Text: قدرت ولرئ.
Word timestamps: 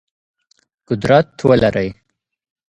قدرت 0.87 1.45
ولرئ. 1.45 1.89